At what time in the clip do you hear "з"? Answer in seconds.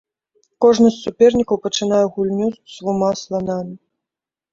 0.93-0.97, 2.55-2.57